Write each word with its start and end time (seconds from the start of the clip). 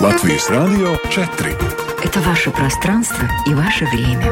Латвийс 0.00 0.50
Радио 0.50 0.96
4. 1.08 1.56
Это 2.02 2.18
ваше 2.20 2.50
пространство 2.50 3.28
и 3.46 3.54
ваше 3.54 3.84
время. 3.84 4.24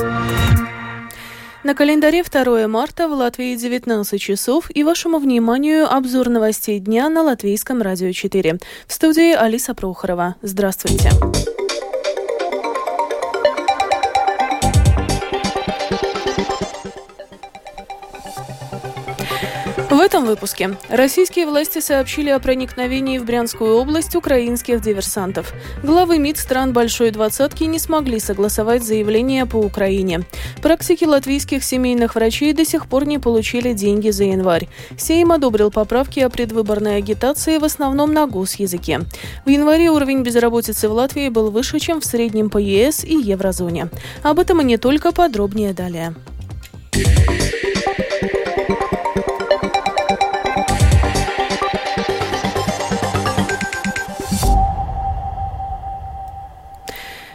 На 1.63 1.77
календаре 1.77 2.25
2 2.25 2.67
марта 2.67 3.07
в 3.07 3.13
Латвии 3.13 3.55
19 3.55 4.21
часов 4.21 4.71
и 4.75 4.83
вашему 4.83 5.19
вниманию 5.19 5.89
обзор 5.89 6.31
новостей 6.31 6.81
дня 6.81 7.09
на 7.09 7.23
Латвийском 7.23 7.81
радио 7.81 8.11
4. 8.11 8.59
В 8.89 8.93
студии 8.93 9.33
Алиса 9.35 9.73
Прохорова. 9.75 10.35
Здравствуйте. 10.43 11.11
Здравствуйте. 11.13 11.62
В 19.93 20.01
этом 20.01 20.25
выпуске 20.25 20.79
российские 20.89 21.45
власти 21.45 21.81
сообщили 21.81 22.31
о 22.31 22.39
проникновении 22.41 23.19
в 23.19 23.27
Брянскую 23.27 23.77
область 23.77 24.17
украинских 24.17 24.81
диверсантов. 24.81 25.53
Главы 25.83 26.19
МИД 26.19 26.39
стран 26.39 26.73
Большой 26.73 27.11
Двадцатки 27.11 27.65
не 27.65 27.79
смогли 27.79 28.19
согласовать 28.19 28.83
заявление 28.83 29.45
по 29.45 29.57
Украине. 29.57 30.23
Практики 30.63 31.05
латвийских 31.05 31.63
семейных 31.63 32.15
врачей 32.15 32.55
до 32.55 32.65
сих 32.65 32.87
пор 32.87 33.05
не 33.05 33.19
получили 33.19 33.75
деньги 33.75 34.09
за 34.09 34.25
январь. 34.25 34.67
Сейм 34.97 35.31
одобрил 35.31 35.71
поправки 35.71 36.21
о 36.21 36.31
предвыборной 36.31 36.97
агитации 36.97 37.59
в 37.59 37.65
основном 37.65 38.15
на 38.15 38.27
госязыке. 38.27 39.01
В 39.45 39.51
январе 39.51 39.91
уровень 39.91 40.23
безработицы 40.23 40.89
в 40.89 40.93
Латвии 40.93 41.29
был 41.29 41.51
выше, 41.51 41.81
чем 41.81 42.01
в 42.01 42.07
среднем 42.07 42.49
по 42.49 42.57
ЕС 42.57 43.05
и 43.05 43.15
еврозоне. 43.15 43.91
Об 44.23 44.39
этом 44.39 44.63
и 44.63 44.65
не 44.65 44.79
только 44.79 45.13
подробнее 45.13 45.75
далее. 45.75 46.15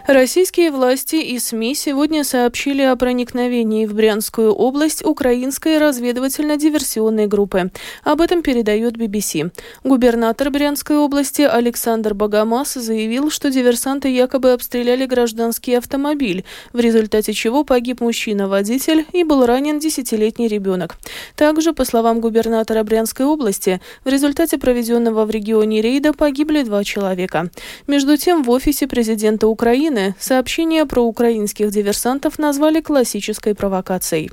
Российские 0.07 0.71
власти 0.71 1.17
и 1.17 1.37
СМИ 1.37 1.75
сегодня 1.75 2.23
сообщили 2.23 2.81
о 2.81 2.95
проникновении 2.95 3.85
в 3.85 3.93
Брянскую 3.93 4.53
область 4.53 5.05
украинской 5.05 5.77
разведывательно-диверсионной 5.79 7.27
группы. 7.27 7.71
Об 8.05 8.21
этом 8.21 8.41
передает 8.41 8.95
BBC. 8.95 9.51
Губернатор 9.83 10.49
Брянской 10.49 10.95
области 10.95 11.41
Александр 11.41 12.13
Богомаз 12.13 12.75
заявил, 12.75 13.29
что 13.29 13.51
диверсанты 13.51 14.07
якобы 14.07 14.53
обстреляли 14.53 15.05
гражданский 15.05 15.73
автомобиль, 15.73 16.45
в 16.71 16.79
результате 16.79 17.33
чего 17.33 17.65
погиб 17.65 17.99
мужчина-водитель 17.99 19.05
и 19.11 19.25
был 19.25 19.45
ранен 19.45 19.77
десятилетний 19.77 20.47
ребенок. 20.47 20.95
Также, 21.35 21.73
по 21.73 21.83
словам 21.83 22.21
губернатора 22.21 22.81
Брянской 22.83 23.25
области, 23.25 23.81
в 24.05 24.07
результате 24.07 24.57
проведенного 24.57 25.25
в 25.25 25.31
регионе 25.31 25.81
рейда 25.81 26.13
погибли 26.13 26.63
два 26.63 26.85
человека. 26.85 27.49
Между 27.87 28.15
тем, 28.15 28.43
в 28.43 28.49
офисе 28.51 28.87
президента 28.87 29.49
Украины 29.49 29.96
Украины 29.97 30.15
сообщение 30.19 30.85
про 30.85 31.01
украинских 31.01 31.71
диверсантов 31.71 32.37
назвали 32.37 32.81
классической 32.81 33.55
провокацией. 33.55 34.31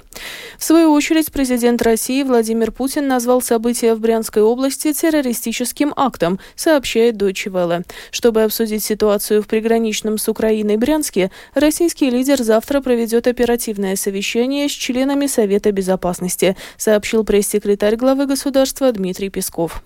В 0.59 0.65
свою 0.65 0.93
очередь, 0.93 1.33
президент 1.33 1.81
России 1.83 2.23
Владимир 2.23 2.71
Путин 2.71 3.09
назвал 3.09 3.41
события 3.41 3.95
в 3.95 4.01
Брянской 4.01 4.43
области 4.43 4.93
террористическим 4.93 5.95
актом, 5.97 6.39
сообщает 6.55 7.17
Deutsche 7.17 7.51
Welle. 7.51 7.85
Чтобы 8.11 8.43
обсудить 8.43 8.85
ситуацию 8.85 9.43
в 9.43 9.47
приграничном 9.47 10.19
с 10.19 10.29
Украиной 10.29 10.77
Брянске, 10.77 11.31
российский 11.55 12.11
лидер 12.11 12.43
завтра 12.43 12.81
проведет 12.81 13.27
оперативное 13.27 13.97
совещание 13.97 14.69
с 14.69 14.73
членами 14.73 15.27
Совета 15.27 15.73
Безопасности, 15.73 16.57
сообщил 16.77 17.25
пресс-секретарь 17.25 17.97
главы 17.97 18.27
государства 18.27 18.93
Дмитрий 18.93 19.31
Песков. 19.31 19.83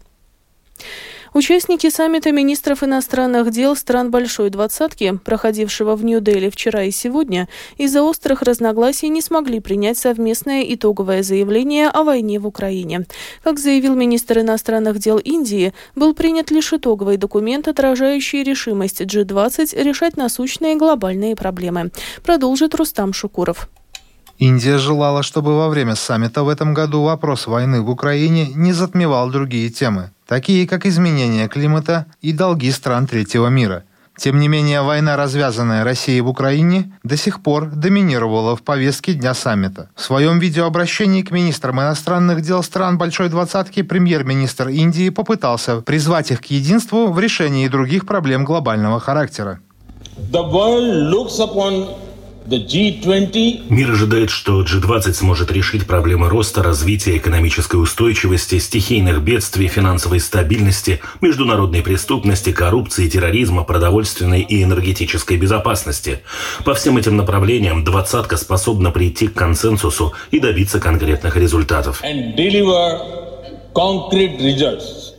Участники 1.34 1.90
саммита 1.90 2.32
министров 2.32 2.82
иностранных 2.82 3.50
дел 3.50 3.76
стран 3.76 4.10
Большой 4.10 4.50
Двадцатки, 4.50 5.18
проходившего 5.24 5.94
в 5.94 6.04
Нью-Дели 6.04 6.48
вчера 6.48 6.84
и 6.84 6.90
сегодня, 6.90 7.48
из-за 7.76 8.02
острых 8.02 8.42
разногласий 8.42 9.08
не 9.08 9.20
смогли 9.20 9.60
принять 9.60 9.98
совместное 9.98 10.62
итоговое 10.62 11.22
заявление 11.22 11.88
о 11.88 12.02
войне 12.04 12.38
в 12.38 12.46
Украине. 12.46 13.06
Как 13.42 13.58
заявил 13.58 13.94
министр 13.94 14.40
иностранных 14.40 14.98
дел 14.98 15.18
Индии, 15.18 15.74
был 15.94 16.14
принят 16.14 16.50
лишь 16.50 16.72
итоговый 16.72 17.18
документ, 17.18 17.68
отражающий 17.68 18.42
решимость 18.42 19.02
G20 19.02 19.82
решать 19.82 20.16
насущные 20.16 20.76
глобальные 20.76 21.36
проблемы. 21.36 21.90
Продолжит 22.22 22.74
Рустам 22.74 23.12
Шукуров. 23.12 23.68
Индия 24.38 24.78
желала, 24.78 25.22
чтобы 25.22 25.56
во 25.58 25.68
время 25.68 25.94
саммита 25.96 26.44
в 26.44 26.48
этом 26.48 26.72
году 26.72 27.02
вопрос 27.02 27.46
войны 27.46 27.82
в 27.82 27.90
Украине 27.90 28.46
не 28.54 28.72
затмевал 28.72 29.30
другие 29.30 29.68
темы 29.68 30.12
такие 30.28 30.68
как 30.68 30.86
изменение 30.86 31.48
климата 31.48 32.06
и 32.20 32.32
долги 32.32 32.70
стран 32.70 33.06
третьего 33.06 33.48
мира. 33.48 33.84
Тем 34.16 34.40
не 34.40 34.48
менее, 34.48 34.82
война, 34.82 35.16
развязанная 35.16 35.84
Россией 35.84 36.20
в 36.22 36.28
Украине, 36.28 36.92
до 37.04 37.16
сих 37.16 37.40
пор 37.40 37.66
доминировала 37.66 38.56
в 38.56 38.62
повестке 38.62 39.14
Дня 39.14 39.32
саммита. 39.32 39.90
В 39.94 40.02
своем 40.02 40.40
видеообращении 40.40 41.22
к 41.22 41.30
министрам 41.30 41.80
иностранных 41.80 42.42
дел 42.42 42.64
стран 42.64 42.98
Большой 42.98 43.28
Двадцатки 43.28 43.82
премьер-министр 43.82 44.68
Индии 44.68 45.10
попытался 45.10 45.82
призвать 45.82 46.32
их 46.32 46.40
к 46.40 46.46
единству 46.46 47.06
в 47.06 47.18
решении 47.20 47.68
других 47.68 48.06
проблем 48.06 48.44
глобального 48.44 48.98
характера. 48.98 49.60
The 50.32 50.42
world 50.42 51.12
looks 51.12 51.38
upon 51.38 52.07
Мир 53.68 53.90
ожидает, 53.90 54.30
что 54.30 54.62
G20 54.62 55.12
сможет 55.12 55.52
решить 55.52 55.86
проблемы 55.86 56.30
роста, 56.30 56.62
развития, 56.62 57.18
экономической 57.18 57.76
устойчивости, 57.76 58.58
стихийных 58.58 59.20
бедствий, 59.22 59.68
финансовой 59.68 60.18
стабильности, 60.18 61.00
международной 61.20 61.82
преступности, 61.82 62.52
коррупции, 62.52 63.08
терроризма, 63.08 63.64
продовольственной 63.64 64.40
и 64.40 64.62
энергетической 64.62 65.36
безопасности. 65.36 66.20
По 66.64 66.72
всем 66.72 66.96
этим 66.96 67.16
направлениям 67.18 67.84
двадцатка 67.84 68.38
способна 68.38 68.90
прийти 68.92 69.28
к 69.28 69.34
консенсусу 69.34 70.14
и 70.30 70.40
добиться 70.40 70.80
конкретных 70.80 71.36
результатов. 71.36 72.02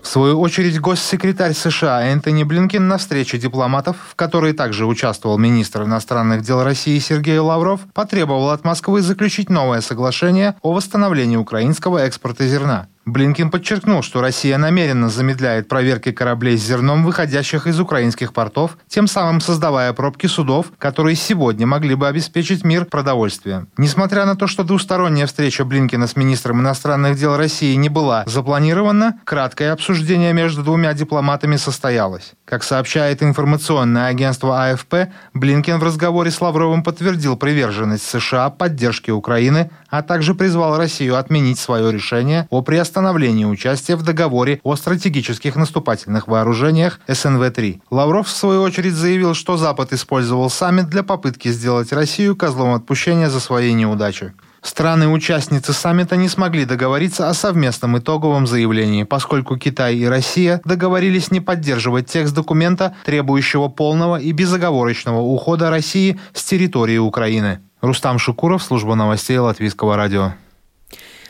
В 0.10 0.12
свою 0.12 0.42
очередь, 0.42 0.80
госсекретарь 0.82 1.54
США 1.54 2.02
Энтони 2.02 2.42
Блинкин 2.42 2.88
на 2.88 2.98
встрече 2.98 3.38
дипломатов, 3.38 3.96
в 4.10 4.16
которой 4.16 4.54
также 4.54 4.88
участвовал 4.88 5.38
министр 5.38 5.84
иностранных 5.84 6.42
дел 6.42 6.64
России 6.64 6.98
Сергей 6.98 7.38
Лавров, 7.38 7.82
потребовал 7.94 8.50
от 8.50 8.64
Москвы 8.64 9.04
заключить 9.04 9.52
новое 9.52 9.82
соглашение 9.82 10.56
о 10.64 10.74
восстановлении 10.74 11.38
украинского 11.38 12.00
экспорта 12.00 12.48
зерна. 12.48 12.88
Блинкин 13.06 13.50
подчеркнул, 13.50 14.04
что 14.04 14.22
Россия 14.22 14.58
намеренно 14.58 15.10
замедляет 15.10 15.68
проверки 15.68 16.12
кораблей 16.12 16.58
с 16.58 16.62
зерном, 16.62 17.04
выходящих 17.04 17.66
из 17.66 17.80
украинских 17.80 18.34
портов, 18.34 18.78
тем 18.88 19.08
самым 19.08 19.42
создавая 19.42 19.94
пробки 19.94 20.28
судов, 20.28 20.68
которые 20.78 21.16
сегодня 21.16 21.66
могли 21.66 21.96
бы 21.96 22.08
обеспечить 22.08 22.64
мир 22.64 22.86
продовольствием. 22.86 23.68
Несмотря 23.78 24.26
на 24.26 24.36
то, 24.36 24.48
что 24.48 24.64
двусторонняя 24.64 25.26
встреча 25.26 25.66
Блинкина 25.66 26.08
с 26.08 26.16
министром 26.16 26.62
иностранных 26.62 27.18
дел 27.18 27.36
России 27.36 27.74
не 27.76 27.90
была 27.90 28.24
запланирована, 28.28 29.20
краткое 29.24 29.72
обсуждение 29.72 30.34
между 30.34 30.64
двумя 30.64 30.94
дипломатами 30.94 31.56
состоялось. 31.56 32.34
Как 32.46 32.64
сообщает 32.64 33.24
информационное 33.24 34.08
агентство 34.08 34.70
АФП, 34.70 35.12
Блинкин 35.34 35.80
в 35.80 35.84
разговоре 35.84 36.32
с 36.32 36.42
Лавровым 36.42 36.84
подтвердил 36.84 37.38
приверженность 37.38 38.08
США 38.08 38.50
поддержке 38.50 39.12
Украины, 39.12 39.72
а 39.90 40.02
также 40.02 40.36
призвал 40.36 40.78
Россию 40.78 41.18
отменить 41.18 41.60
свое 41.60 41.92
решение 41.92 42.48
о 42.50 42.62
приостановлении 42.62 43.46
участия 43.46 43.96
в 43.96 44.04
договоре 44.04 44.60
о 44.64 44.76
стратегических 44.76 45.56
наступательных 45.56 46.28
вооружениях 46.28 47.00
СНВ-3. 47.08 47.82
Лавров, 47.90 48.28
в 48.28 48.36
свою 48.36 48.62
очередь, 48.62 48.94
заявил, 48.94 49.34
что 49.34 49.58
Запад 49.58 49.94
использовал 49.94 50.50
саммит 50.50 50.90
для 50.90 51.04
попытки 51.04 51.50
сделать 51.50 51.92
Россию 51.92 52.36
козлом 52.36 52.74
отпущения 52.74 53.30
за 53.30 53.40
свои 53.40 53.74
неудачи. 53.74 54.34
Страны-участницы 54.62 55.72
саммита 55.72 56.18
не 56.18 56.28
смогли 56.28 56.66
договориться 56.66 57.30
о 57.30 57.34
совместном 57.34 57.98
итоговом 57.98 58.46
заявлении, 58.46 59.04
поскольку 59.04 59.58
Китай 59.58 59.96
и 59.96 60.06
Россия 60.06 60.62
договорились 60.66 61.32
не 61.32 61.40
поддерживать 61.40 62.08
текст 62.08 62.36
документа, 62.36 62.96
требующего 63.06 63.70
полного 63.70 64.20
и 64.20 64.32
безоговорочного 64.34 65.22
ухода 65.22 65.70
России 65.70 66.20
с 66.34 66.44
территории 66.44 66.98
Украины. 66.98 67.62
Рустам 67.82 68.20
Шукуров, 68.20 68.62
служба 68.62 68.96
новостей 68.96 69.38
Латвийского 69.38 69.96
радио. 69.96 70.34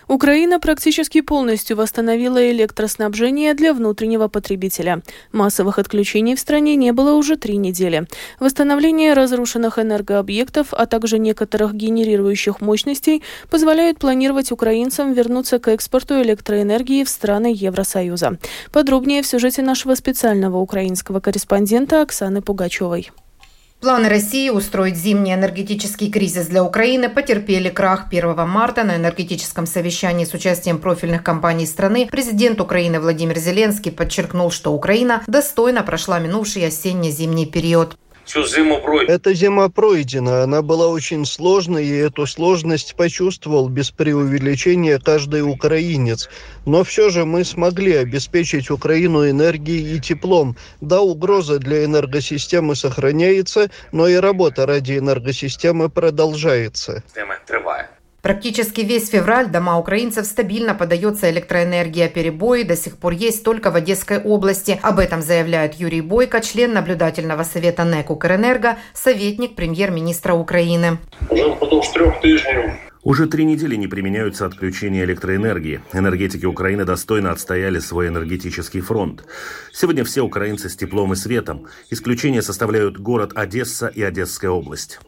Украина 0.07 0.60
практически 0.60 1.22
полностью 1.22 1.78
восстановила 1.78 2.50
электроснабжение 2.51 3.54
для 3.54 3.75
внутреннего 3.75 4.28
потребителя. 4.28 5.04
Массовых 5.31 5.78
отключений 5.78 6.36
в 6.36 6.40
стране 6.40 6.75
не 6.75 6.92
было 6.92 7.13
уже 7.13 7.36
три 7.36 7.57
недели. 7.57 8.07
Восстановление 8.40 9.13
разрушенных 9.13 9.78
энергообъектов, 9.78 10.69
а 10.72 10.88
также 10.88 11.19
некоторых 11.19 11.75
генерирующих 11.75 12.60
мощностей 12.60 13.22
позволяют 13.52 14.00
планировать 14.00 14.52
украинцам 14.52 15.13
вернуться 15.13 15.60
к 15.60 15.68
экспорту 15.68 16.19
электроэнергии 16.24 17.04
в 17.04 17.10
страны 17.10 17.54
Евросоюза. 17.56 18.40
Подробнее 18.72 19.22
в 19.22 19.28
сюжете 19.28 19.62
нашего 19.62 19.94
специального 19.94 20.57
украинского 20.57 21.19
корреспондента 21.19 22.02
Оксаны 22.02 22.42
Пугачевой. 22.42 23.12
Планы 23.81 24.10
России 24.10 24.50
устроить 24.50 24.98
зимний 24.98 25.34
энергетический 25.34 26.12
кризис 26.12 26.48
для 26.48 26.66
Украины 26.66 27.08
потерпели 27.08 27.70
крах 27.70 28.08
1 28.12 28.46
марта 28.46 28.84
на 28.84 28.98
энергетическом 28.98 29.66
совещании 29.66 30.26
с 30.26 30.34
участием 30.34 30.80
профильных 30.80 31.24
компаний 31.24 31.66
страны. 31.66 32.10
Президент 32.12 32.60
Украины 32.60 33.00
Владимир 33.00 33.40
Зеленский 33.40 33.94
подчеркнул, 33.94 34.52
что 34.52 34.74
Украина 34.74 35.24
достойно 35.28 35.81
прошла 35.84 36.20
минувший 36.20 36.68
осенне-зимний 36.68 37.46
период 37.46 37.96
всю 38.30 38.46
зиму 38.46 38.80
пройдена. 38.81 39.16
Эта 39.16 39.34
зима 39.34 39.70
пройдена, 39.70 40.44
она 40.44 40.62
была 40.62 40.88
очень 40.88 41.26
сложной, 41.26 41.86
и 41.86 41.96
эту 41.96 42.28
сложность 42.28 42.96
почувствовал 42.96 43.70
без 43.70 43.92
преувеличения 43.92 45.00
каждый 45.00 45.42
украинец. 45.42 46.30
Но 46.66 46.84
все 46.84 47.10
же 47.10 47.26
мы 47.26 47.44
смогли 47.44 47.96
обеспечить 47.96 48.70
Украину 48.70 49.28
энергией 49.30 49.96
и 49.96 50.00
теплом. 50.00 50.56
Да, 50.81 51.02
угроза 51.02 51.58
для 51.58 51.86
энергосистемы 51.86 52.76
сохраняется, 52.76 53.72
но 53.92 54.08
и 54.08 54.16
работа 54.16 54.66
ради 54.66 54.98
энергосистемы 54.98 55.90
продолжается. 55.90 57.04
Триває. 57.46 57.90
Практически 58.21 58.81
весь 58.81 59.10
февраль 59.10 59.48
дома 59.48 59.77
украинцев 59.77 60.25
стабильно 60.25 60.74
подается 60.74 61.30
электроэнергия. 61.30 62.10
Перебои 62.10 62.63
до 62.63 62.75
сих 62.75 62.98
пор 62.98 63.13
есть 63.13 63.44
только 63.44 63.71
в 63.71 63.75
Одесской 63.75 64.19
области. 64.21 64.80
Об 64.81 65.00
этом 65.00 65.21
заявляет 65.21 65.75
Юрий 65.75 66.01
Бойко, 66.01 66.42
член 66.42 66.74
наблюдательного 66.74 67.44
совета 67.44 67.83
НЭК 67.83 68.10
«Укрэнерго», 68.10 68.77
советник 68.94 69.56
премьер-министра 69.56 70.33
Украины. 70.33 70.98
Уже 71.30 71.50
впродовж 71.50 71.88
трех 71.89 72.21
тижнів 72.21 72.71
уже 73.04 73.27
три 73.27 73.45
недели 73.45 73.75
не 73.75 73.88
применяются 73.88 74.45
отключения 74.45 75.04
электроэнергии. 75.06 75.81
Энергетики 75.94 76.45
Украины 76.45 76.86
достойно 76.86 77.31
отстояли 77.31 77.80
свой 77.80 78.10
энергетический 78.10 78.81
фронт. 78.81 79.24
Сегодня 79.71 80.04
все 80.04 80.21
украинцы 80.21 80.69
с 80.69 80.75
теплом 80.75 81.13
и 81.13 81.16
светом. 81.16 81.68
Исключение 81.89 82.42
составляют 82.42 83.00
город 83.00 83.31
Одесса 83.36 83.88
и 83.88 84.04
Одесская 84.04 84.51
область. 84.51 85.00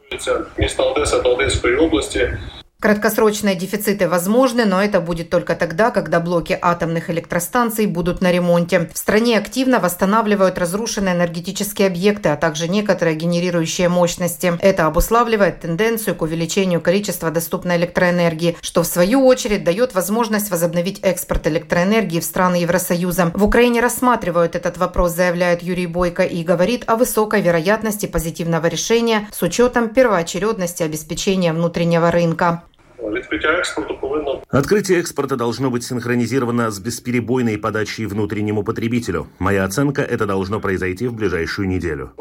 Место 0.58 0.92
Одесса 0.92 1.22
Одесской 1.22 1.76
области 1.76 2.40
Краткосрочные 2.82 3.54
дефициты 3.54 4.10
возможны, 4.10 4.66
но 4.66 4.82
это 4.82 5.02
будет 5.02 5.30
только 5.30 5.54
тогда, 5.56 5.92
когда 5.92 6.20
блоки 6.20 6.58
атомных 6.60 7.12
электростанций 7.12 7.86
будут 7.86 8.22
на 8.22 8.32
ремонте. 8.32 8.90
В 8.92 8.98
стране 8.98 9.38
активно 9.38 9.80
восстанавливают 9.80 10.58
разрушенные 10.58 11.14
энергетические 11.14 11.90
объекты, 11.90 12.30
а 12.30 12.38
также 12.38 12.68
некоторые 12.68 13.16
генерирующие 13.16 13.88
мощности. 13.88 14.54
Это 14.60 14.88
обуславливает 14.88 15.60
тенденцию 15.60 16.16
к 16.16 16.24
увеличению 16.24 16.82
количества 16.82 17.30
доступной 17.30 17.78
электроэнергии, 17.78 18.58
что 18.62 18.82
в 18.82 18.88
свою 18.88 19.28
очередь 19.28 19.64
дает 19.64 19.94
возможность 19.94 20.50
возобновить 20.50 21.02
экспорт 21.04 21.46
электроэнергии 21.46 22.20
в 22.20 22.26
страны 22.26 22.56
Евросоюза. 22.56 23.30
В 23.36 23.44
Украине 23.44 23.82
рассматривают 23.82 24.56
этот 24.56 24.80
вопрос, 24.80 25.12
заявляет 25.12 25.62
Юрий 25.62 25.86
Бойко, 25.86 26.24
и 26.24 26.44
говорит 26.44 26.86
о 26.88 26.96
высокой 26.96 27.42
вероятности 27.42 28.08
позитивного 28.08 28.66
решения 28.66 29.30
с 29.32 29.44
учетом 29.44 29.90
первоочередности 29.90 30.82
обеспечения 30.82 31.54
внутреннего 31.54 32.10
рынка. 32.10 32.64
Відкриття 33.02 33.58
експорту 33.58 33.98
повинно 34.02 34.42
Открытие 34.50 35.00
экспорта 35.00 35.36
должно 35.36 35.70
быть 35.70 35.84
синхронизировано 35.84 36.72
с 36.72 36.80
бесперебойной 36.80 37.58
подачей 37.58 38.06
внутреннему 38.06 38.64
потребителю. 38.64 39.28
Моя 39.40 39.66
оценка– 39.66 40.02
это 40.12 40.26
должно 40.26 40.60
произойти 40.60 41.08
в 41.08 41.14
ближайшую 41.14 41.68
неделю. 41.68 42.12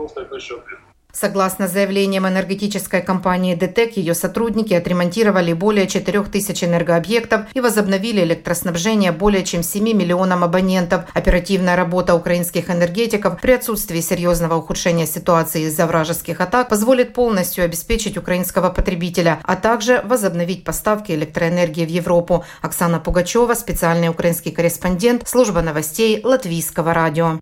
Согласно 1.13 1.69
заявлениям 1.69 2.27
энергетической 2.27 3.03
компании 3.03 3.55
ДТЭК, 3.55 3.97
ее 3.97 4.15
сотрудники 4.15 4.75
отремонтировали 4.75 5.53
более 5.53 5.87
4 5.87 6.23
тысяч 6.25 6.65
энергообъектов 6.65 7.43
и 7.55 7.61
возобновили 7.61 8.23
электроснабжение 8.23 9.13
более 9.13 9.45
чем 9.45 9.63
7 9.63 9.85
миллионам 9.85 10.45
абонентов. 10.45 11.05
Оперативная 11.15 11.77
работа 11.77 12.15
украинских 12.15 12.71
энергетиков 12.71 13.41
при 13.41 13.53
отсутствии 13.53 14.01
серьезного 14.01 14.57
ухудшения 14.57 15.07
ситуации 15.07 15.63
из-за 15.63 15.87
вражеских 15.87 16.41
атак 16.41 16.69
позволит 16.69 17.13
полностью 17.13 17.65
обеспечить 17.65 18.17
украинского 18.17 18.71
потребителя, 18.71 19.41
а 19.45 19.57
также 19.57 20.03
возобновить 20.05 20.65
поставки 20.65 21.13
электроэнергии 21.13 21.85
в 21.85 21.91
Европу. 21.91 22.45
Оксана 22.63 23.01
Пугачева, 23.01 23.55
специальный 23.55 24.09
украинский 24.09 24.53
корреспондент, 24.53 25.27
служба 25.27 25.61
новостей 25.63 26.21
Латвийского 26.23 26.95
радио. 26.95 27.41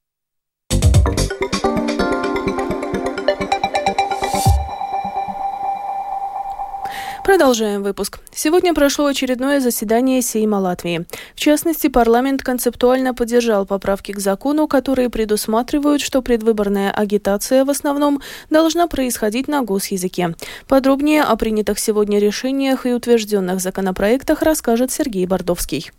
Продолжаем 7.28 7.82
выпуск. 7.82 8.20
Сегодня 8.32 8.72
прошло 8.72 9.04
очередное 9.04 9.60
заседание 9.60 10.22
Сейма 10.22 10.56
Латвии. 10.56 11.04
В 11.34 11.40
частности, 11.40 11.88
парламент 11.88 12.42
концептуально 12.42 13.12
поддержал 13.12 13.66
поправки 13.66 14.12
к 14.12 14.18
закону, 14.18 14.66
которые 14.66 15.10
предусматривают, 15.10 16.00
что 16.00 16.22
предвыборная 16.22 16.90
агитация 16.90 17.66
в 17.66 17.70
основном 17.70 18.22
должна 18.48 18.86
происходить 18.86 19.46
на 19.46 19.60
госязыке. 19.60 20.36
Подробнее 20.68 21.22
о 21.22 21.36
принятых 21.36 21.78
сегодня 21.78 22.18
решениях 22.18 22.86
и 22.86 22.94
утвержденных 22.94 23.60
законопроектах 23.60 24.40
расскажет 24.40 24.90
Сергей 24.90 25.26
Бордовский. 25.26 25.90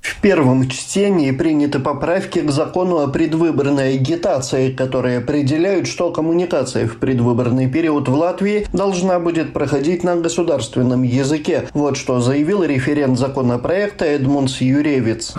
В 0.00 0.22
первом 0.22 0.68
чтении 0.68 1.30
приняты 1.30 1.78
поправки 1.78 2.40
к 2.40 2.50
закону 2.50 2.98
о 2.98 3.08
предвыборной 3.08 3.94
агитации, 3.94 4.70
которые 4.70 5.18
определяют, 5.18 5.86
что 5.86 6.10
коммуникация 6.10 6.86
в 6.86 6.96
предвыборный 6.96 7.70
период 7.70 8.08
в 8.08 8.14
Латвии 8.14 8.66
должна 8.72 9.18
будет 9.18 9.52
проходить 9.52 10.04
на 10.04 10.16
государственном 10.16 11.02
языке. 11.02 11.68
Вот 11.72 11.96
что 11.96 12.20
заявил 12.20 12.62
референт 12.64 13.18
законопроекта 13.18 14.04
Эдмунс 14.04 14.60
Юревиц. 14.60 15.32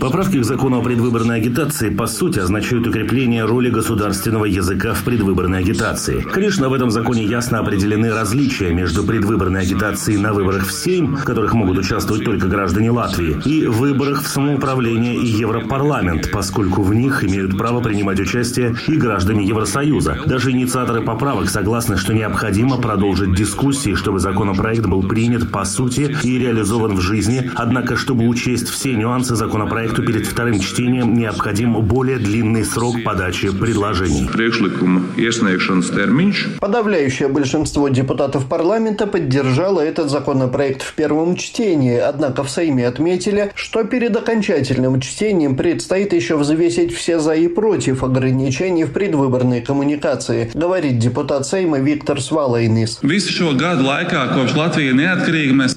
Поправки 0.00 0.38
к 0.40 0.44
закону 0.44 0.80
о 0.80 0.82
предвыборной 0.82 1.36
агитации 1.36 1.90
по 1.90 2.06
сути 2.06 2.38
означают 2.38 2.86
укрепление 2.86 3.44
роли 3.44 3.70
государственного 3.70 4.46
языка 4.46 4.94
в 4.94 5.04
предвыборной 5.04 5.58
агитации. 5.58 6.20
Конечно, 6.20 6.68
в 6.68 6.72
этом 6.72 6.90
законе 6.90 7.24
ясно 7.24 7.58
определены 7.60 8.10
различия 8.12 8.72
между 8.72 9.04
предвыборной 9.04 9.60
агитацией 9.60 10.18
на 10.18 10.32
выборах 10.32 10.66
в 10.66 10.72
Сейм, 10.82 11.14
в 11.14 11.24
которых 11.24 11.54
могут 11.54 11.78
участвовать 11.78 12.24
только 12.24 12.48
граждане 12.48 12.90
Латвии, 12.90 13.36
и 13.44 13.66
выборах 13.66 14.24
в 14.24 14.26
самоуправление 14.26 15.14
и 15.14 15.26
Европарламент, 15.26 16.32
поскольку 16.32 16.82
в 16.82 16.92
них 16.92 17.22
имеют 17.22 17.56
право 17.56 17.80
принимать 17.80 18.18
участие 18.18 18.74
и 18.88 18.96
граждане 18.96 19.46
Евросоюза. 19.46 20.18
Даже 20.26 20.50
инициаторы 20.50 21.02
поправок 21.02 21.50
согласны, 21.50 21.96
что 21.96 22.12
необходимо 22.12 22.78
продолжить 22.78 23.32
дискуссии, 23.32 23.94
чтобы 23.94 24.18
законопроект 24.18 24.84
был 24.84 25.04
принят 25.04 25.52
по 25.52 25.64
сути 25.64 26.16
и 26.24 26.38
реализован 26.38 26.96
в 26.96 27.00
жизни. 27.00 27.48
Однако, 27.54 27.96
чтобы 27.96 28.26
учесть 28.26 28.68
все 28.68 28.94
нюансы 28.94 29.36
законопроекту 29.36 30.02
перед 30.02 30.26
вторым 30.26 30.58
чтением, 30.58 31.14
необходим 31.14 31.74
более 31.80 32.18
длинный 32.18 32.64
срок 32.64 32.96
подачи 33.04 33.52
предложений. 33.56 34.30
Подавляющее 36.58 37.28
большинство 37.28 37.88
депутатов 37.88 38.46
парламента 38.46 39.06
поддержало 39.06 39.80
этот 39.80 40.10
законопроект 40.10 40.71
в 40.80 40.94
первом 40.94 41.36
чтении, 41.36 41.98
однако 41.98 42.44
в 42.44 42.50
Сейме 42.50 42.86
отметили, 42.86 43.52
что 43.54 43.84
перед 43.84 44.16
окончательным 44.16 45.00
чтением 45.00 45.56
предстоит 45.56 46.14
еще 46.14 46.36
взвесить 46.38 46.94
все 46.94 47.18
за 47.18 47.34
и 47.34 47.48
против 47.48 48.04
ограничений 48.04 48.84
в 48.84 48.92
предвыборной 48.92 49.60
коммуникации, 49.60 50.50
говорит 50.54 50.98
депутат 50.98 51.46
Сейма 51.46 51.80
Виктор 51.80 52.20
Свалайнис. 52.20 53.00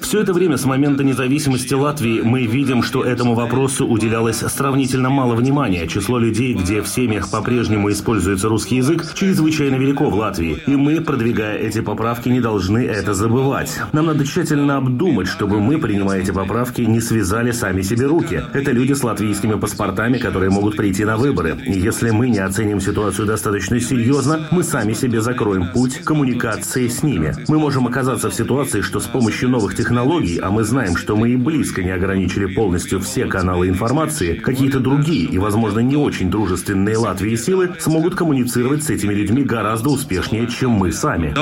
Все 0.00 0.20
это 0.20 0.32
время 0.32 0.56
с 0.56 0.64
момента 0.64 1.02
независимости 1.02 1.74
Латвии 1.74 2.20
мы 2.22 2.46
видим, 2.46 2.82
что 2.82 3.04
этому 3.04 3.34
вопросу 3.34 3.86
уделялось 3.86 4.38
сравнительно 4.38 5.10
мало 5.10 5.34
внимания. 5.34 5.86
Число 5.88 6.18
людей, 6.18 6.54
где 6.54 6.80
в 6.80 6.88
семьях 6.88 7.30
по-прежнему 7.30 7.90
используется 7.90 8.48
русский 8.48 8.76
язык, 8.76 9.12
чрезвычайно 9.14 9.74
велико 9.74 10.08
в 10.08 10.14
Латвии. 10.14 10.62
И 10.66 10.76
мы, 10.76 11.00
продвигая 11.00 11.58
эти 11.58 11.80
поправки, 11.80 12.28
не 12.28 12.40
должны 12.40 12.78
это 12.86 13.14
забывать. 13.14 13.76
Нам 13.92 14.06
надо 14.06 14.24
тщательно 14.24 14.66
обдумать, 14.86 15.26
чтобы 15.26 15.60
мы, 15.60 15.78
принимая 15.78 16.20
эти 16.20 16.30
поправки, 16.30 16.82
не 16.82 17.00
связали 17.00 17.50
сами 17.50 17.82
себе 17.82 18.06
руки. 18.06 18.42
Это 18.54 18.70
люди 18.70 18.92
с 18.92 19.02
латвийскими 19.02 19.54
паспортами, 19.54 20.18
которые 20.18 20.50
могут 20.50 20.76
прийти 20.76 21.04
на 21.04 21.16
выборы. 21.16 21.56
И 21.66 21.72
если 21.72 22.10
мы 22.10 22.28
не 22.28 22.38
оценим 22.38 22.80
ситуацию 22.80 23.26
достаточно 23.26 23.80
серьезно, 23.80 24.46
мы 24.50 24.62
сами 24.62 24.92
себе 24.94 25.20
закроем 25.20 25.68
путь 25.72 25.98
коммуникации 26.04 26.88
с 26.88 27.02
ними. 27.02 27.34
Мы 27.48 27.58
можем 27.58 27.86
оказаться 27.86 28.30
в 28.30 28.34
ситуации, 28.34 28.80
что 28.80 29.00
с 29.00 29.06
помощью 29.06 29.48
новых 29.48 29.76
технологий, 29.76 30.38
а 30.38 30.50
мы 30.50 30.64
знаем, 30.64 30.96
что 30.96 31.16
мы 31.16 31.30
и 31.30 31.36
близко 31.36 31.82
не 31.82 31.90
ограничили 31.90 32.46
полностью 32.46 33.00
все 33.00 33.26
каналы 33.26 33.68
информации, 33.68 34.34
какие-то 34.34 34.80
другие 34.80 35.24
и, 35.24 35.38
возможно, 35.38 35.80
не 35.80 35.96
очень 35.96 36.30
дружественные 36.30 36.96
Латвии 36.96 37.34
силы 37.36 37.74
смогут 37.80 38.14
коммуницировать 38.14 38.84
с 38.84 38.90
этими 38.90 39.14
людьми 39.14 39.42
гораздо 39.42 39.90
успешнее, 39.90 40.46
чем 40.46 40.70
мы 40.70 40.92
сами. 40.92 41.32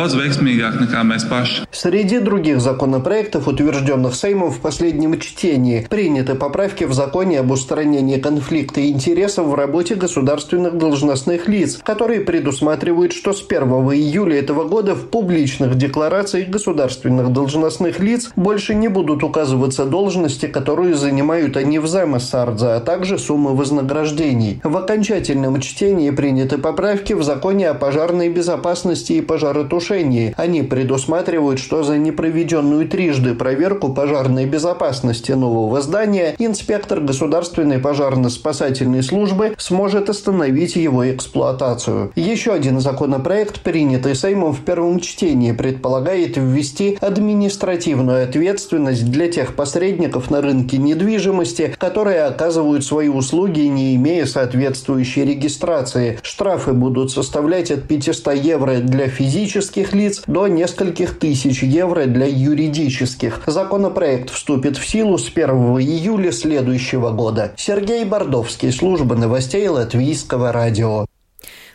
Среди 1.72 2.18
других 2.18 2.60
законопроектов 2.60 3.33
законопроектов, 3.34 3.48
утвержденных 3.48 4.14
Сеймом 4.14 4.50
в 4.50 4.60
последнем 4.60 5.18
чтении. 5.18 5.86
Приняты 5.88 6.34
поправки 6.34 6.84
в 6.84 6.92
законе 6.92 7.40
об 7.40 7.50
устранении 7.50 8.18
конфликта 8.18 8.88
интересов 8.88 9.46
в 9.46 9.54
работе 9.54 9.94
государственных 9.94 10.78
должностных 10.78 11.48
лиц, 11.48 11.80
которые 11.82 12.20
предусматривают, 12.20 13.12
что 13.12 13.32
с 13.32 13.44
1 13.46 13.62
июля 13.92 14.38
этого 14.38 14.64
года 14.64 14.94
в 14.94 15.08
публичных 15.08 15.76
декларациях 15.76 16.48
государственных 16.48 17.32
должностных 17.32 18.00
лиц 18.00 18.30
больше 18.36 18.74
не 18.74 18.88
будут 18.88 19.22
указываться 19.22 19.84
должности, 19.84 20.46
которые 20.46 20.94
занимают 20.94 21.56
они 21.56 21.78
в 21.78 21.86
Замасардзе, 21.86 22.66
а 22.66 22.80
также 22.80 23.18
суммы 23.18 23.54
вознаграждений. 23.54 24.60
В 24.62 24.76
окончательном 24.76 25.60
чтении 25.60 26.10
приняты 26.10 26.58
поправки 26.58 27.14
в 27.14 27.22
законе 27.22 27.70
о 27.70 27.74
пожарной 27.74 28.28
безопасности 28.28 29.14
и 29.14 29.20
пожаротушении. 29.20 30.34
Они 30.36 30.62
предусматривают, 30.62 31.58
что 31.58 31.82
за 31.82 31.98
непроведенную 31.98 32.88
трижды 32.88 33.23
проверку 33.32 33.94
пожарной 33.94 34.44
безопасности 34.44 35.32
нового 35.32 35.80
здания 35.80 36.34
инспектор 36.38 37.00
государственной 37.00 37.78
пожарно-спасательной 37.78 39.02
службы 39.02 39.54
сможет 39.58 40.10
остановить 40.10 40.76
его 40.76 41.10
эксплуатацию. 41.10 42.12
Еще 42.16 42.52
один 42.52 42.80
законопроект, 42.80 43.60
принятый 43.60 44.14
Сеймом 44.14 44.52
в 44.52 44.60
первом 44.60 45.00
чтении, 45.00 45.52
предполагает 45.52 46.36
ввести 46.36 46.98
административную 47.00 48.24
ответственность 48.24 49.10
для 49.10 49.30
тех 49.30 49.54
посредников 49.54 50.30
на 50.30 50.40
рынке 50.40 50.78
недвижимости, 50.78 51.74
которые 51.78 52.24
оказывают 52.24 52.84
свои 52.84 53.08
услуги, 53.08 53.60
не 53.60 53.94
имея 53.96 54.26
соответствующей 54.26 55.24
регистрации. 55.24 56.18
Штрафы 56.22 56.72
будут 56.72 57.10
составлять 57.12 57.70
от 57.70 57.84
500 57.84 58.34
евро 58.34 58.76
для 58.78 59.08
физических 59.08 59.92
лиц 59.94 60.22
до 60.26 60.48
нескольких 60.48 61.18
тысяч 61.18 61.62
евро 61.62 62.06
для 62.06 62.26
юридических. 62.26 63.13
Законопроект 63.46 64.30
вступит 64.30 64.76
в 64.76 64.86
силу 64.86 65.18
с 65.18 65.28
1 65.28 65.48
июля 65.80 66.32
следующего 66.32 67.10
года. 67.10 67.52
Сергей 67.56 68.04
Бордовский, 68.04 68.72
служба 68.72 69.14
новостей 69.14 69.68
Латвийского 69.68 70.52
радио. 70.52 71.06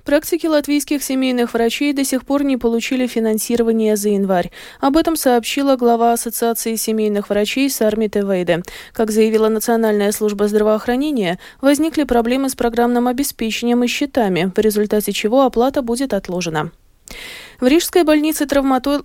Практики 0.03 0.47
латвийских 0.47 1.03
семейных 1.03 1.53
врачей 1.53 1.93
до 1.93 2.03
сих 2.03 2.25
пор 2.25 2.43
не 2.43 2.57
получили 2.57 3.05
финансирование 3.05 3.95
за 3.95 4.09
январь. 4.09 4.51
Об 4.79 4.97
этом 4.97 5.15
сообщила 5.15 5.75
глава 5.75 6.13
Ассоциации 6.13 6.75
семейных 6.75 7.29
врачей 7.29 7.69
Сарми 7.69 8.07
Тевейде. 8.07 8.63
Как 8.93 9.11
заявила 9.11 9.49
Национальная 9.49 10.11
служба 10.11 10.47
здравоохранения, 10.47 11.37
возникли 11.61 12.05
проблемы 12.05 12.49
с 12.49 12.55
программным 12.55 13.07
обеспечением 13.07 13.83
и 13.83 13.87
счетами, 13.87 14.51
в 14.55 14.59
результате 14.59 15.11
чего 15.11 15.43
оплата 15.43 15.81
будет 15.81 16.13
отложена. 16.13 16.71
В 17.59 17.67
Рижской 17.67 18.03
больнице 18.03 18.45
травмато... 18.45 19.03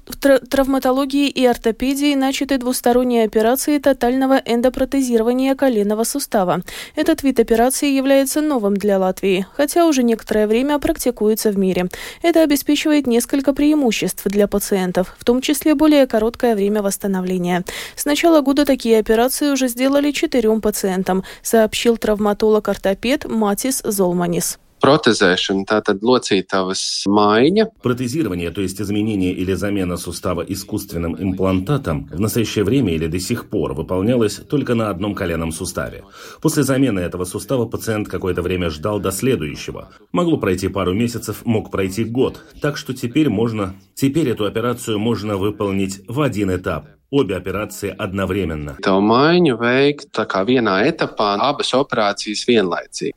травматологии 0.49 1.29
и 1.29 1.45
ортопедии 1.45 2.15
начаты 2.15 2.57
двусторонние 2.59 3.25
операции 3.25 3.79
тотального 3.79 4.41
эндопротезирования 4.45 5.57
коленного 5.57 6.05
сустава. 6.05 6.63
Этот 6.95 7.25
вид 7.25 7.41
операции 7.41 7.91
является 7.91 8.41
новым 8.43 8.77
для 8.77 9.01
Латвии, 9.01 9.45
хотя 9.55 9.87
уже 9.87 10.05
некоторое 10.05 10.47
время 10.47 10.79
практикуется 10.79 11.51
в 11.51 11.59
мире. 11.59 11.89
Это 12.23 12.45
обеспечивает 12.45 13.09
несколько 13.09 13.53
преимуществ 13.53 14.23
для 14.25 14.47
пациентов, 14.47 15.17
в 15.19 15.25
том 15.25 15.41
числе 15.41 15.75
более 15.75 16.07
короткое 16.07 16.55
время 16.55 16.81
восстановления. 16.81 17.65
С 17.97 18.05
начала 18.05 18.41
года 18.41 18.65
такие 18.65 19.01
операции 19.01 19.51
уже 19.51 19.67
сделали 19.67 20.13
четырем 20.13 20.61
пациентам, 20.61 21.25
сообщил 21.43 21.97
травматолог-ортопед 21.97 23.29
Матис 23.29 23.83
Золманис 23.85 24.59
протезēšana, 24.83 25.65
tātad 25.69 26.03
locītavas 26.03 27.05
maiņa. 27.09 27.67
Протезирование, 27.83 28.51
то 28.51 28.61
есть 28.61 28.81
изменение 28.81 29.33
или 29.33 29.55
замена 29.55 29.97
сустава 29.97 30.43
искусственным 30.43 31.17
имплантатом, 31.19 32.09
в 32.13 32.21
настоящее 32.21 32.65
время 32.65 32.95
или 32.95 33.07
до 33.07 33.21
сих 33.21 33.49
пор 33.49 33.75
выполнялось 33.75 34.37
только 34.37 34.75
на 34.75 34.91
одном 34.91 35.15
коленном 35.15 35.53
суставе. 35.53 36.05
После 36.43 36.63
замены 36.63 37.01
этого 37.01 37.25
сустава 37.25 37.67
пациент 37.67 38.09
какое-то 38.09 38.43
время 38.43 38.71
ждал 38.71 39.01
до 39.01 39.11
следующего. 39.11 39.91
Могло 40.13 40.37
пройти 40.37 40.69
пару 40.69 40.95
месяцев, 40.95 41.45
мог 41.45 41.71
пройти 41.71 42.05
год. 42.05 42.41
Так 42.61 42.77
что 42.77 42.95
теперь 42.95 43.29
можно... 43.29 43.75
Теперь 43.95 44.29
эту 44.29 44.45
операцию 44.45 44.99
можно 44.99 45.37
выполнить 45.37 46.01
в 46.09 46.21
один 46.21 46.55
этап. 46.55 46.89
Обе 47.11 47.37
операции 47.37 47.95
одновременно. 47.97 48.77
То 48.83 48.99
maiņu 48.99 49.55
veikt 49.61 50.09
tā 50.11 50.25
kā 50.27 50.41
vienā 50.43 50.81
etapā 50.89 51.37
abas 51.47 51.71
operācijas 51.77 52.43
vienlaicīgi. 52.49 53.15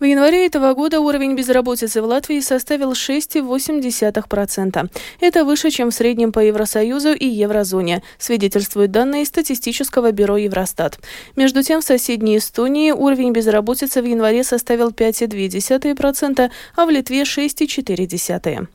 В 0.00 0.04
январе 0.04 0.46
этого 0.46 0.74
года 0.74 1.00
уровень 1.00 1.34
безработицы 1.34 2.02
в 2.02 2.06
Латвии 2.06 2.40
составил 2.40 2.92
6,8%. 2.92 4.90
Это 5.20 5.44
выше, 5.44 5.70
чем 5.70 5.90
в 5.90 5.94
среднем 5.94 6.32
по 6.32 6.40
Евросоюзу 6.40 7.12
и 7.12 7.26
еврозоне, 7.26 8.02
свидетельствуют 8.18 8.90
данные 8.90 9.24
статистического 9.24 10.12
бюро 10.12 10.36
Евростат. 10.36 10.98
Между 11.36 11.62
тем, 11.62 11.80
в 11.80 11.84
соседней 11.84 12.38
Эстонии 12.38 12.90
уровень 12.90 13.32
безработицы 13.32 14.02
в 14.02 14.04
январе 14.04 14.44
составил 14.44 14.90
5,2%, 14.90 16.50
а 16.76 16.86
в 16.86 16.90
Литве 16.90 17.22
6,4%. 17.22 18.66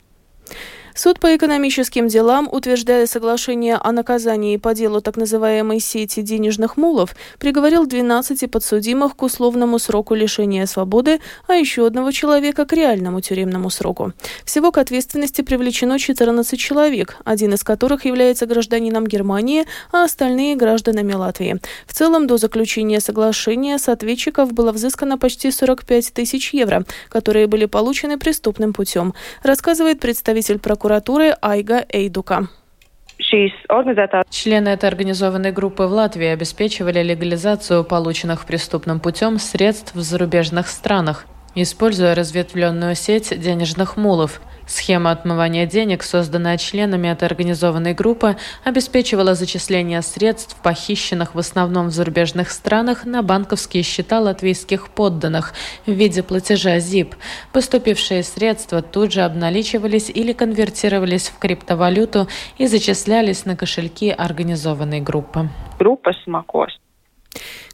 Суд 0.98 1.20
по 1.20 1.36
экономическим 1.36 2.08
делам, 2.08 2.48
утверждая 2.50 3.06
соглашение 3.06 3.76
о 3.76 3.92
наказании 3.92 4.56
по 4.56 4.74
делу 4.74 5.00
так 5.00 5.16
называемой 5.16 5.78
сети 5.78 6.22
денежных 6.22 6.76
мулов, 6.76 7.14
приговорил 7.38 7.86
12 7.86 8.50
подсудимых 8.50 9.14
к 9.14 9.22
условному 9.22 9.78
сроку 9.78 10.16
лишения 10.16 10.66
свободы, 10.66 11.20
а 11.46 11.54
еще 11.54 11.86
одного 11.86 12.10
человека 12.10 12.64
к 12.64 12.72
реальному 12.72 13.20
тюремному 13.20 13.70
сроку. 13.70 14.12
Всего 14.44 14.72
к 14.72 14.78
ответственности 14.78 15.42
привлечено 15.42 16.00
14 16.00 16.58
человек, 16.58 17.18
один 17.24 17.54
из 17.54 17.62
которых 17.62 18.04
является 18.04 18.46
гражданином 18.46 19.06
Германии, 19.06 19.66
а 19.92 20.02
остальные 20.02 20.56
гражданами 20.56 21.12
Латвии. 21.12 21.60
В 21.86 21.94
целом, 21.94 22.26
до 22.26 22.38
заключения 22.38 22.98
соглашения 22.98 23.78
с 23.78 23.88
ответчиков 23.88 24.52
было 24.52 24.72
взыскано 24.72 25.16
почти 25.16 25.52
45 25.52 26.12
тысяч 26.12 26.52
евро, 26.54 26.84
которые 27.08 27.46
были 27.46 27.66
получены 27.66 28.18
преступным 28.18 28.72
путем, 28.72 29.14
рассказывает 29.44 30.00
представитель 30.00 30.58
прокуратуры 30.58 30.87
прокуратуры 30.88 31.36
Айга 31.42 31.84
Эйдука. 31.90 32.48
Члены 34.30 34.68
этой 34.70 34.88
организованной 34.88 35.52
группы 35.52 35.82
в 35.82 35.92
Латвии 35.92 36.28
обеспечивали 36.28 37.02
легализацию 37.02 37.84
полученных 37.84 38.46
преступным 38.46 38.98
путем 38.98 39.38
средств 39.38 39.94
в 39.94 40.00
зарубежных 40.00 40.66
странах, 40.66 41.26
используя 41.54 42.14
разветвленную 42.14 42.94
сеть 42.94 43.38
денежных 43.38 43.98
мулов. 43.98 44.40
Схема 44.68 45.12
отмывания 45.12 45.64
денег, 45.64 46.02
созданная 46.02 46.58
членами 46.58 47.08
этой 47.08 47.24
организованной 47.24 47.94
группы, 47.94 48.36
обеспечивала 48.64 49.34
зачисление 49.34 50.02
средств, 50.02 50.56
похищенных 50.62 51.34
в 51.34 51.38
основном 51.38 51.86
в 51.86 51.90
зарубежных 51.90 52.50
странах, 52.50 53.06
на 53.06 53.22
банковские 53.22 53.82
счета 53.82 54.20
латвийских 54.20 54.90
подданных 54.90 55.54
в 55.86 55.90
виде 55.90 56.22
платежа 56.22 56.76
ZIP. 56.76 57.14
Поступившие 57.54 58.22
средства 58.22 58.82
тут 58.82 59.12
же 59.12 59.22
обналичивались 59.22 60.10
или 60.10 60.34
конвертировались 60.34 61.28
в 61.28 61.38
криптовалюту 61.38 62.28
и 62.58 62.66
зачислялись 62.66 63.46
на 63.46 63.56
кошельки 63.56 64.10
организованной 64.10 65.00
группы. 65.00 65.48
Группа 65.78 66.12
Смакос. 66.24 66.78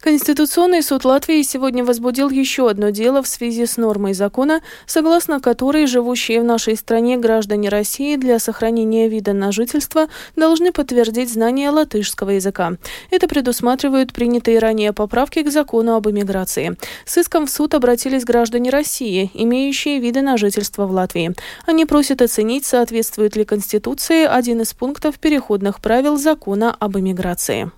Конституционный 0.05 0.83
суд 0.83 1.07
Латвии 1.07 1.41
сегодня 1.41 1.83
возбудил 1.83 2.29
еще 2.29 2.69
одно 2.69 2.91
дело 2.91 3.23
в 3.23 3.27
связи 3.27 3.65
с 3.65 3.79
нормой 3.79 4.13
закона, 4.13 4.61
согласно 4.85 5.41
которой 5.41 5.87
живущие 5.87 6.43
в 6.43 6.45
нашей 6.45 6.77
стране 6.77 7.17
граждане 7.17 7.71
России 7.71 8.17
для 8.17 8.39
сохранения 8.39 9.09
вида 9.09 9.33
на 9.33 9.51
жительство 9.51 10.09
должны 10.37 10.73
подтвердить 10.73 11.33
знание 11.33 11.71
латышского 11.71 12.33
языка. 12.33 12.75
Это 13.11 13.29
предусматривают 13.29 14.13
принятые 14.13 14.59
ранее 14.59 14.93
поправки 14.93 15.43
к 15.43 15.51
закону 15.51 15.95
об 15.95 16.07
иммиграции. 16.07 16.77
С 17.07 17.17
иском 17.17 17.47
в 17.47 17.51
суд 17.51 17.73
обратились 17.73 18.27
граждане 18.27 18.69
России, 18.69 19.31
имеющие 19.33 20.01
виды 20.01 20.21
на 20.21 20.37
жительство 20.37 20.85
в 20.85 20.91
Латвии. 20.91 21.35
Они 21.65 21.87
просят 21.87 22.21
оценить, 22.21 22.67
соответствует 22.67 23.37
ли 23.37 23.47
Конституции 23.47 24.27
один 24.27 24.61
из 24.61 24.75
пунктов 24.75 25.19
переходных 25.19 25.81
правил 25.81 26.19
закона 26.19 26.77
об 26.79 26.99
иммиграции. 26.99 27.73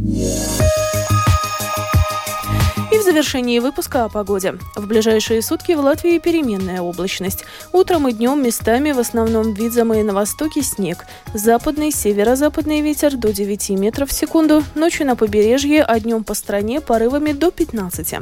Yeah. 0.00 0.47
Завершении 3.18 3.58
выпуска 3.58 4.04
о 4.04 4.08
погоде. 4.08 4.54
В 4.76 4.86
ближайшие 4.86 5.42
сутки 5.42 5.72
в 5.72 5.80
Латвии 5.80 6.20
переменная 6.20 6.80
облачность. 6.80 7.44
Утром 7.72 8.06
и 8.06 8.12
днем 8.12 8.40
местами 8.40 8.92
в 8.92 9.00
основном 9.00 9.54
видимый 9.54 10.04
на 10.04 10.12
востоке 10.14 10.62
снег. 10.62 11.04
Западный, 11.34 11.90
северо-западный 11.90 12.80
ветер 12.80 13.16
до 13.16 13.32
9 13.32 13.70
метров 13.70 14.10
в 14.10 14.12
секунду. 14.12 14.62
Ночью 14.76 15.04
на 15.04 15.16
побережье, 15.16 15.82
а 15.82 15.98
днем 15.98 16.22
по 16.22 16.34
стране 16.34 16.80
порывами 16.80 17.32
до 17.32 17.50
15. 17.50 18.14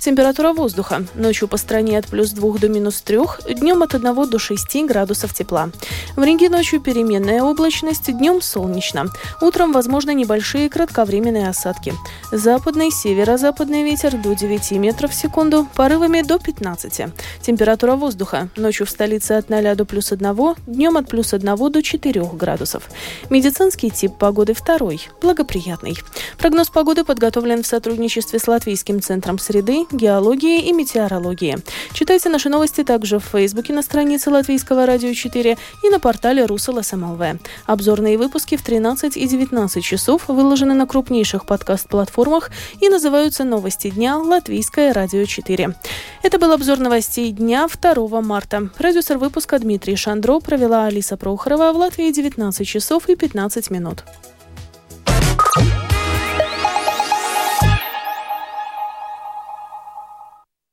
Температура 0.00 0.54
воздуха. 0.54 1.04
Ночью 1.14 1.46
по 1.46 1.58
стране 1.58 1.98
от 1.98 2.06
плюс 2.06 2.30
2 2.30 2.56
до 2.56 2.70
минус 2.70 3.02
3, 3.02 3.18
днем 3.50 3.82
от 3.82 3.94
1 3.94 4.30
до 4.30 4.38
6 4.38 4.86
градусов 4.86 5.34
тепла. 5.34 5.68
В 6.16 6.24
Риге 6.24 6.48
ночью 6.48 6.80
переменная 6.80 7.42
облачность, 7.42 8.10
днем 8.16 8.40
солнечно. 8.40 9.10
Утром 9.42 9.72
возможны 9.72 10.14
небольшие 10.14 10.70
кратковременные 10.70 11.50
осадки. 11.50 11.92
Западный, 12.32 12.90
северо-западный 12.90 13.82
ветер 13.82 14.16
до 14.16 14.37
9 14.38 14.70
метров 14.72 15.10
в 15.10 15.14
секунду, 15.14 15.66
порывами 15.74 16.22
до 16.22 16.38
15. 16.38 17.12
Температура 17.42 17.96
воздуха. 17.96 18.48
Ночью 18.56 18.86
в 18.86 18.90
столице 18.90 19.32
от 19.32 19.50
0 19.50 19.74
до 19.74 19.84
плюс 19.84 20.12
1, 20.12 20.54
днем 20.66 20.96
от 20.96 21.08
плюс 21.08 21.34
1 21.34 21.56
до 21.72 21.82
4 21.82 22.24
градусов. 22.34 22.88
Медицинский 23.30 23.90
тип 23.90 24.12
погоды 24.16 24.54
второй, 24.54 25.08
благоприятный. 25.20 25.98
Прогноз 26.38 26.68
погоды 26.68 27.02
подготовлен 27.04 27.64
в 27.64 27.66
сотрудничестве 27.66 28.38
с 28.38 28.46
Латвийским 28.46 29.02
центром 29.02 29.40
среды, 29.40 29.86
геологии 29.90 30.68
и 30.68 30.72
метеорологии. 30.72 31.58
Читайте 31.92 32.28
наши 32.28 32.48
новости 32.48 32.84
также 32.84 33.18
в 33.18 33.24
Фейсбуке 33.24 33.72
на 33.72 33.82
странице 33.82 34.30
Латвийского 34.30 34.86
радио 34.86 35.12
4 35.12 35.58
и 35.82 35.90
на 35.90 35.98
портале 35.98 36.44
Русала 36.44 36.82
СМЛВ. 36.82 37.20
Обзорные 37.66 38.16
выпуски 38.16 38.56
в 38.56 38.62
13 38.62 39.16
и 39.16 39.26
19 39.26 39.82
часов 39.82 40.28
выложены 40.28 40.74
на 40.74 40.86
крупнейших 40.86 41.44
подкаст-платформах 41.44 42.50
и 42.80 42.88
называются 42.88 43.42
«Новости 43.42 43.90
дня. 43.90 44.27
Латвийское 44.28 44.92
радио 44.92 45.22
4». 45.22 45.74
Это 46.22 46.38
был 46.38 46.52
обзор 46.52 46.78
новостей 46.78 47.32
дня 47.32 47.66
2 47.66 48.20
марта. 48.20 48.68
Продюсер 48.76 49.18
выпуска 49.18 49.58
Дмитрий 49.58 49.96
Шандро 49.96 50.40
провела 50.40 50.86
Алиса 50.86 51.16
Прохорова 51.16 51.72
в 51.72 51.76
Латвии 51.76 52.12
19 52.12 52.66
часов 52.66 53.08
и 53.08 53.16
15 53.16 53.70
минут. 53.70 54.04